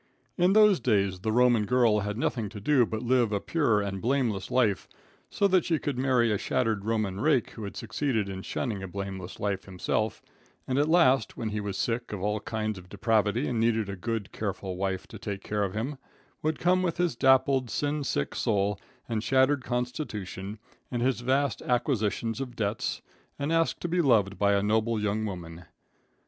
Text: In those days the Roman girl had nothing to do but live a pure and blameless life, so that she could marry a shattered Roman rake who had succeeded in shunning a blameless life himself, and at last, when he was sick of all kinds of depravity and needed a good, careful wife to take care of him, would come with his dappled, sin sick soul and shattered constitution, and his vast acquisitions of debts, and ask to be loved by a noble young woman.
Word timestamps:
In 0.35 0.53
those 0.53 0.79
days 0.79 1.19
the 1.19 1.31
Roman 1.31 1.67
girl 1.67 1.99
had 1.99 2.17
nothing 2.17 2.49
to 2.49 2.59
do 2.59 2.87
but 2.87 3.03
live 3.03 3.31
a 3.31 3.39
pure 3.39 3.81
and 3.83 4.01
blameless 4.01 4.49
life, 4.49 4.87
so 5.29 5.47
that 5.49 5.63
she 5.63 5.77
could 5.77 5.95
marry 5.99 6.31
a 6.31 6.39
shattered 6.39 6.85
Roman 6.85 7.19
rake 7.19 7.51
who 7.51 7.65
had 7.65 7.77
succeeded 7.77 8.27
in 8.27 8.41
shunning 8.41 8.81
a 8.81 8.87
blameless 8.87 9.39
life 9.39 9.65
himself, 9.65 10.23
and 10.67 10.79
at 10.79 10.89
last, 10.89 11.37
when 11.37 11.49
he 11.49 11.59
was 11.59 11.77
sick 11.77 12.11
of 12.11 12.19
all 12.19 12.39
kinds 12.39 12.79
of 12.79 12.89
depravity 12.89 13.47
and 13.47 13.59
needed 13.59 13.89
a 13.89 13.95
good, 13.95 14.31
careful 14.31 14.75
wife 14.75 15.05
to 15.05 15.19
take 15.19 15.43
care 15.43 15.63
of 15.63 15.75
him, 15.75 15.99
would 16.41 16.57
come 16.57 16.81
with 16.81 16.97
his 16.97 17.15
dappled, 17.15 17.69
sin 17.69 18.03
sick 18.03 18.33
soul 18.33 18.79
and 19.07 19.21
shattered 19.21 19.63
constitution, 19.63 20.57
and 20.89 21.03
his 21.03 21.21
vast 21.21 21.61
acquisitions 21.61 22.41
of 22.41 22.55
debts, 22.55 23.03
and 23.37 23.53
ask 23.53 23.79
to 23.79 23.87
be 23.87 24.01
loved 24.01 24.39
by 24.39 24.53
a 24.53 24.63
noble 24.63 24.99
young 24.99 25.27
woman. 25.27 25.63